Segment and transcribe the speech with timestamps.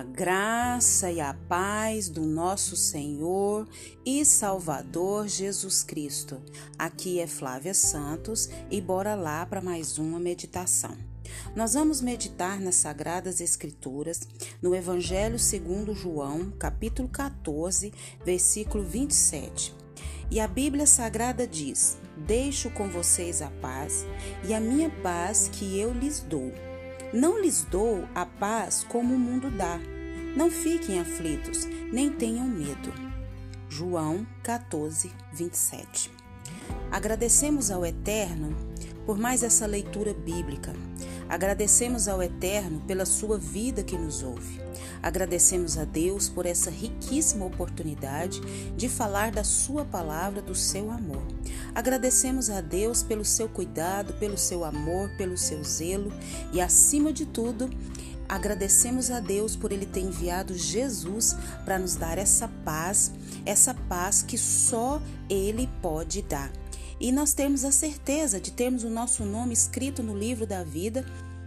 [0.00, 3.68] A graça e a paz do nosso Senhor
[4.02, 6.40] e Salvador Jesus Cristo.
[6.78, 10.96] Aqui é Flávia Santos e bora lá para mais uma meditação.
[11.54, 14.26] Nós vamos meditar nas Sagradas Escrituras,
[14.62, 17.92] no Evangelho segundo João, capítulo 14,
[18.24, 19.74] versículo 27.
[20.30, 24.06] E a Bíblia Sagrada diz: Deixo com vocês a paz
[24.48, 26.69] e a minha paz que eu lhes dou
[27.12, 29.78] não lhes dou a paz como o mundo dá.
[30.36, 32.92] Não fiquem aflitos, nem tenham medo.
[33.68, 36.10] João 14, 27.
[36.90, 38.56] Agradecemos ao Eterno
[39.04, 40.72] por mais essa leitura bíblica.
[41.28, 44.60] Agradecemos ao Eterno pela sua vida que nos ouve.
[45.02, 48.40] Agradecemos a Deus por essa riquíssima oportunidade
[48.76, 51.22] de falar da Sua palavra, do seu amor.
[51.74, 56.12] Agradecemos a Deus pelo seu cuidado, pelo seu amor, pelo seu zelo
[56.52, 57.70] e, acima de tudo,
[58.28, 63.12] agradecemos a Deus por Ele ter enviado Jesus para nos dar essa paz,
[63.44, 66.50] essa paz que só Ele pode dar
[67.00, 71.02] e nós temos a certeza de termos o nosso nome escrito no livro da vida.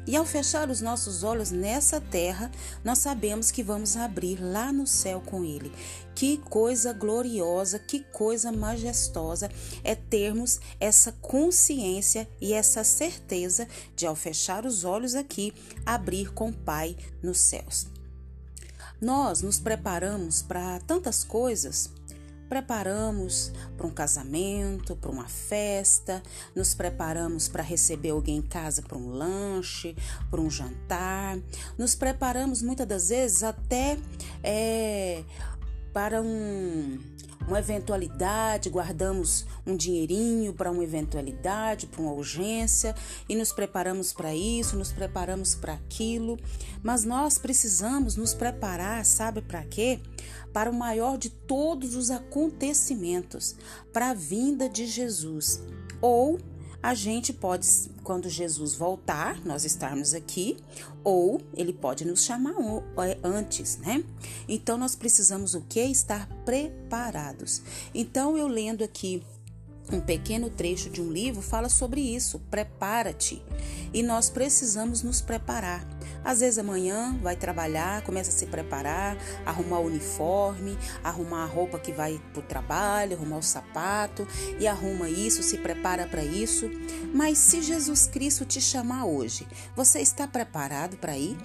[0.06, 2.52] E ao fechar os nossos olhos nessa terra,
[2.84, 5.72] nós sabemos que vamos abrir lá no céu com Ele.
[6.14, 9.50] Que coisa gloriosa, que coisa majestosa
[9.84, 15.54] é termos essa consciência e essa certeza de, ao fechar os olhos aqui,
[15.86, 17.88] abrir com o Pai nos céus.
[19.02, 21.90] Nós nos preparamos para tantas coisas
[22.50, 26.22] preparamos para um casamento, para uma festa,
[26.56, 29.96] nos preparamos para receber alguém em casa para um lanche,
[30.30, 31.38] para um jantar,
[31.78, 33.98] nos preparamos muitas das vezes até
[34.44, 35.24] é,
[35.94, 37.00] para um
[37.48, 42.96] uma eventualidade, guardamos um dinheirinho para uma eventualidade, para uma urgência
[43.28, 46.40] e nos preparamos para isso, nos preparamos para aquilo,
[46.82, 50.00] mas nós precisamos nos preparar, sabe para quê?
[50.52, 53.56] Para o maior de todos os acontecimentos,
[53.92, 55.62] para a vinda de Jesus
[56.02, 56.40] ou
[56.84, 57.66] a gente pode,
[58.04, 60.58] quando Jesus voltar, nós estarmos aqui,
[61.02, 62.54] ou ele pode nos chamar
[62.98, 64.04] é, antes, né?
[64.50, 65.80] Então nós precisamos o que?
[65.80, 67.62] Estar preparados.
[67.96, 69.24] Então eu lendo aqui
[69.92, 72.40] um pequeno trecho de um livro fala sobre isso.
[72.52, 73.42] Prepara-te.
[73.94, 75.88] E nós precisamos nos preparar.
[76.24, 81.78] Às vezes amanhã vai trabalhar, começa a se preparar, arrumar o uniforme, arrumar a roupa
[81.80, 84.28] que vai para o trabalho, arrumar o sapato
[84.60, 86.70] e arruma isso, se prepara para isso.
[87.14, 91.38] Mas se Jesus Cristo te chamar hoje, você está preparado para ir?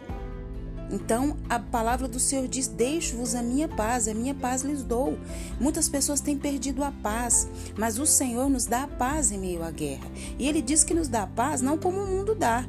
[0.90, 5.18] Então, a palavra do Senhor diz: Deixo-vos a minha paz, a minha paz lhes dou.
[5.60, 7.46] Muitas pessoas têm perdido a paz,
[7.76, 10.06] mas o Senhor nos dá a paz em meio à guerra.
[10.38, 12.64] E Ele diz que nos dá a paz não como o mundo dá.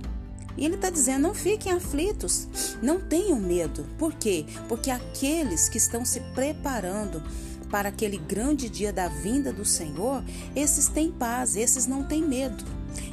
[0.60, 3.86] E ele está dizendo: não fiquem aflitos, não tenham medo.
[3.98, 4.46] Por quê?
[4.68, 7.24] Porque aqueles que estão se preparando
[7.72, 10.22] para aquele grande dia da vinda do Senhor,
[10.54, 12.66] esses têm paz, esses não têm medo.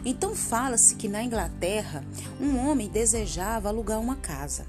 [0.05, 2.05] Então fala-se que na Inglaterra
[2.41, 4.67] um homem desejava alugar uma casa.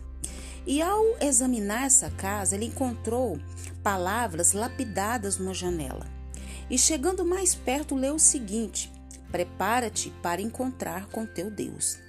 [0.65, 3.39] E ao examinar essa casa, ele encontrou
[3.81, 6.05] palavras lapidadas numa janela.
[6.69, 8.91] E chegando mais perto, leu o seguinte:
[9.31, 12.05] Prepara-te para encontrar com teu Deus.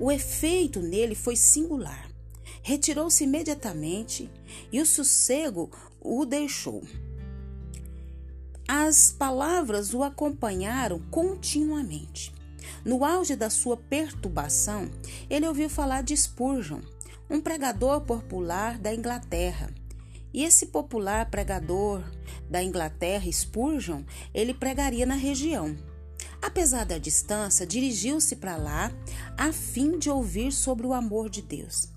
[0.00, 2.08] O efeito nele foi singular.
[2.62, 4.30] Retirou-se imediatamente
[4.70, 5.70] e o sossego
[6.00, 6.82] o deixou.
[8.66, 12.34] As palavras o acompanharam continuamente.
[12.84, 14.90] No auge da sua perturbação,
[15.28, 16.80] ele ouviu falar de Spurgeon,
[17.30, 19.72] um pregador popular da Inglaterra.
[20.32, 22.04] E esse popular pregador
[22.48, 24.02] da Inglaterra, Spurgeon,
[24.34, 25.76] ele pregaria na região.
[26.40, 28.92] Apesar da distância, dirigiu-se para lá
[29.36, 31.88] a fim de ouvir sobre o amor de Deus.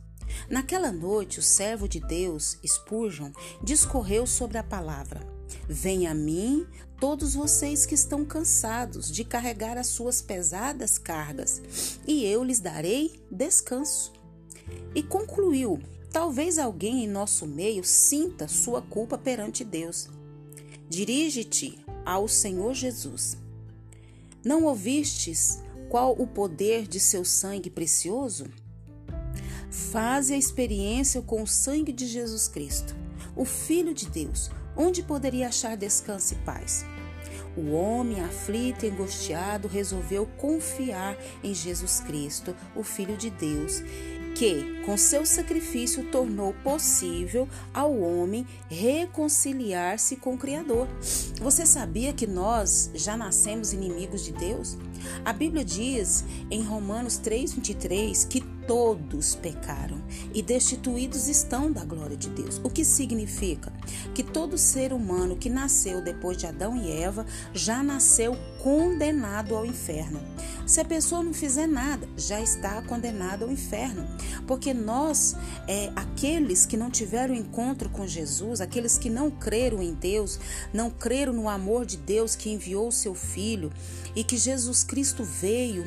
[0.50, 3.31] Naquela noite, o servo de Deus, Spurgeon,
[3.63, 5.22] discorreu sobre a palavra:
[5.68, 6.66] Venha a mim,
[7.00, 11.62] todos vocês que estão cansados de carregar as suas pesadas cargas,
[12.07, 14.13] e eu lhes darei descanso.
[14.95, 15.80] E concluiu:
[16.12, 20.10] Talvez alguém em nosso meio sinta sua culpa perante Deus.
[20.89, 23.38] Dirige-te ao Senhor Jesus.
[24.44, 28.46] Não ouvistes qual o poder de seu sangue precioso?
[29.70, 32.96] Faze a experiência com o sangue de Jesus Cristo,
[33.36, 36.84] o Filho de Deus, onde poderia achar descanso e paz.
[37.56, 43.84] O homem aflito e angustiado resolveu confiar em Jesus Cristo, o Filho de Deus,
[44.36, 50.88] que, com seu sacrifício, tornou possível ao homem reconciliar-se com o Criador.
[51.42, 54.78] Você sabia que nós já nascemos inimigos de Deus?
[55.25, 60.02] A Bíblia diz em Romanos 3,23 que todos pecaram
[60.34, 62.60] e destituídos estão da glória de Deus.
[62.63, 63.72] O que significa?
[64.13, 69.66] Que todo ser humano que nasceu depois de Adão e Eva já nasceu condenado ao
[69.66, 70.19] inferno.
[70.66, 74.08] Se a pessoa não fizer nada, já está condenado ao inferno.
[74.48, 75.36] Porque nós,
[75.68, 80.40] é, aqueles que não tiveram encontro com Jesus, aqueles que não creram em Deus,
[80.74, 83.72] não creram no amor de Deus que enviou o seu Filho
[84.16, 85.84] e que Jesus Cristo veio,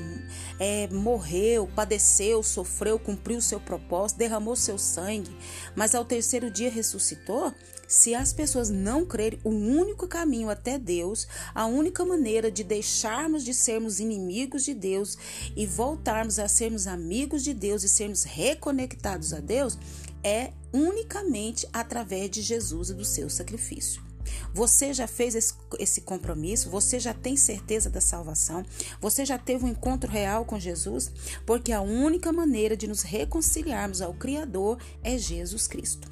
[0.59, 2.64] é, morreu, padeceu, sofreu,
[2.99, 5.37] cumpriu o seu propósito, derramou seu sangue,
[5.75, 7.53] mas ao terceiro dia ressuscitou,
[7.87, 13.45] se as pessoas não crerem, o único caminho até Deus, a única maneira de deixarmos
[13.45, 15.17] de sermos inimigos de Deus
[15.55, 19.79] e voltarmos a sermos amigos de Deus e sermos reconectados a Deus
[20.23, 24.14] é unicamente através de Jesus e do seu sacrifício.
[24.53, 26.71] Você já fez esse, esse, compromisso?
[26.71, 28.65] Você já tem certeza da salvação?
[29.01, 31.11] Você já teve um encontro real com Jesus?
[31.47, 36.11] Porque a única maneira de nos reconciliarmos ao Criador é Jesus Cristo.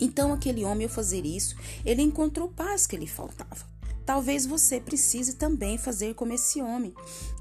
[0.00, 1.54] Então, aquele homem, ao fazer isso,
[1.84, 3.68] ele encontrou paz que lhe faltava.
[4.06, 6.94] Talvez você precise também fazer como esse homem,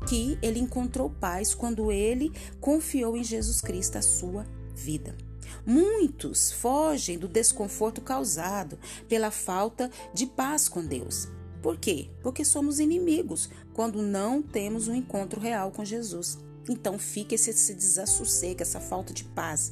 [0.07, 4.45] que ele encontrou paz quando ele confiou em Jesus Cristo a sua
[4.75, 5.28] vida.
[5.69, 11.27] Muitos fogem do desconforto causado pela falta de paz com Deus.
[11.61, 12.09] Por quê?
[12.23, 16.39] Porque somos inimigos quando não temos um encontro real com Jesus.
[16.67, 19.71] Então fica esse, esse desassossego, essa falta de paz.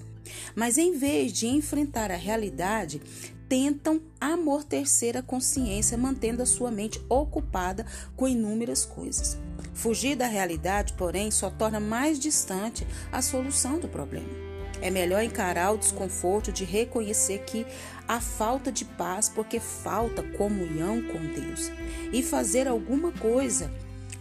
[0.56, 3.02] Mas em vez de enfrentar a realidade,
[3.50, 9.36] tentam amortecer a consciência, mantendo a sua mente ocupada com inúmeras coisas.
[9.74, 14.47] Fugir da realidade, porém, só torna mais distante a solução do problema.
[14.82, 17.66] É melhor encarar o desconforto de reconhecer que
[18.08, 21.72] há falta de paz porque falta comunhão com Deus
[22.12, 23.72] e fazer alguma coisa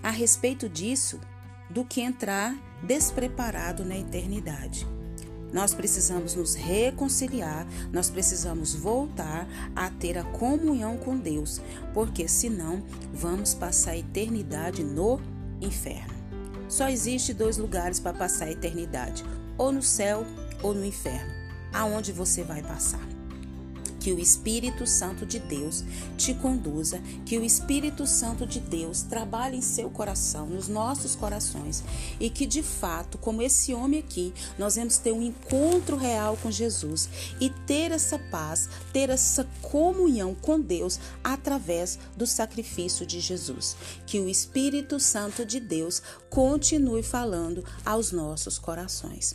[0.03, 1.21] a respeito disso
[1.69, 4.87] do que entrar despreparado na eternidade.
[5.53, 11.61] Nós precisamos nos reconciliar, nós precisamos voltar a ter a comunhão com Deus,
[11.95, 12.83] porque senão
[13.13, 15.21] vamos passar a eternidade no
[15.61, 16.15] inferno.
[16.69, 19.25] Só existe dois lugares para passar a eternidade:
[19.57, 20.27] ou no céu
[20.63, 21.33] ou no inferno.
[21.73, 23.07] Aonde você vai passar?
[24.07, 25.83] que o Espírito Santo de Deus
[26.17, 31.83] te conduza, que o Espírito Santo de Deus trabalhe em seu coração, nos nossos corações,
[32.21, 36.53] e que de fato, como esse homem aqui, nós vamos ter um encontro real com
[36.53, 37.09] Jesus
[37.41, 43.77] e ter essa paz, ter essa comunhão com Deus através do sacrifício de Jesus.
[44.07, 46.01] Que o Espírito Santo de Deus
[46.31, 49.35] continue falando aos nossos corações.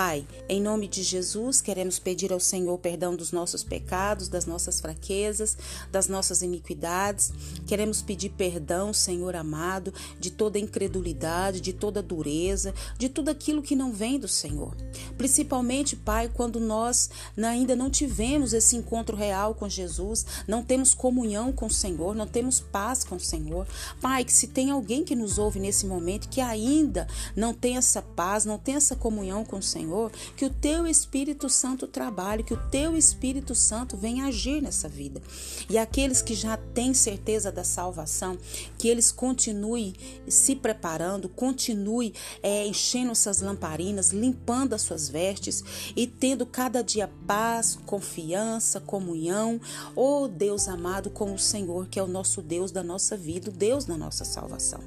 [0.00, 4.78] Pai, em nome de Jesus, queremos pedir ao Senhor perdão dos nossos pecados, das nossas
[4.78, 5.58] fraquezas,
[5.90, 7.32] das nossas iniquidades.
[7.66, 13.74] Queremos pedir perdão, Senhor amado, de toda incredulidade, de toda dureza, de tudo aquilo que
[13.74, 14.76] não vem do Senhor.
[15.16, 21.50] Principalmente, Pai, quando nós ainda não tivemos esse encontro real com Jesus, não temos comunhão
[21.50, 23.66] com o Senhor, não temos paz com o Senhor.
[24.00, 28.00] Pai, que se tem alguém que nos ouve nesse momento que ainda não tem essa
[28.00, 32.42] paz, não tem essa comunhão com o Senhor, Senhor, que o teu Espírito Santo trabalhe,
[32.42, 35.22] que o teu Espírito Santo venha agir nessa vida.
[35.68, 38.36] E aqueles que já têm certeza da salvação,
[38.76, 39.94] que eles continuem
[40.28, 42.12] se preparando, continuem
[42.42, 45.64] é, enchendo suas lamparinas, limpando as suas vestes
[45.96, 49.58] e tendo cada dia paz, confiança, comunhão.
[49.96, 53.52] Oh Deus amado, com o Senhor, que é o nosso Deus da nossa vida, o
[53.52, 54.80] Deus da nossa salvação.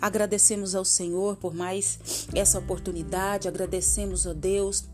[0.00, 4.84] Agradecemos ao Senhor por mais essa oportunidade, agradecemos a Deus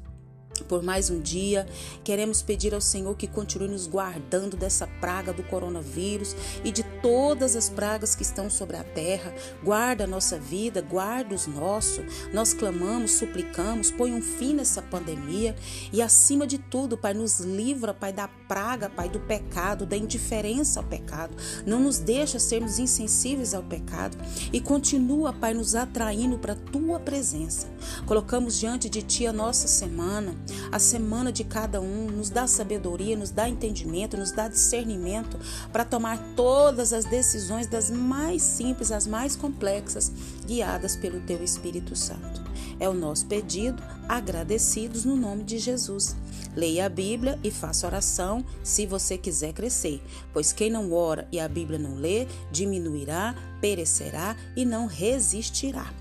[0.68, 1.66] por mais um dia.
[2.04, 7.54] Queremos pedir ao Senhor que continue nos guardando dessa praga do coronavírus e de todas
[7.54, 9.34] as pragas que estão sobre a terra.
[9.62, 12.02] Guarda a nossa vida, guarda os nossos.
[12.32, 15.54] Nós clamamos, suplicamos, põe um fim nessa pandemia
[15.92, 20.80] e acima de tudo, Pai, nos livra, Pai, da praga, Pai, do pecado, da indiferença
[20.80, 21.36] ao pecado.
[21.66, 24.16] Não nos deixa sermos insensíveis ao pecado
[24.50, 27.66] e continua, Pai, nos atraindo para a tua presença.
[28.06, 30.34] Colocamos diante de ti a nossa semana
[30.72, 35.38] a semana de cada um, nos dá sabedoria, nos dá entendimento, nos dá discernimento
[35.72, 40.10] para tomar todas as decisões das mais simples às mais complexas,
[40.46, 42.42] guiadas pelo teu Espírito Santo.
[42.78, 46.16] É o nosso pedido, agradecidos no nome de Jesus.
[46.56, 51.40] Leia a Bíblia e faça oração se você quiser crescer, pois quem não ora e
[51.40, 55.92] a Bíblia não lê, diminuirá, perecerá e não resistirá.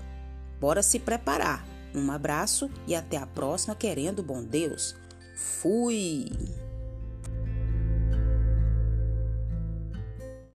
[0.60, 4.96] Bora se preparar Um abraço e até a próxima, querendo bom Deus.
[5.36, 6.63] Fui!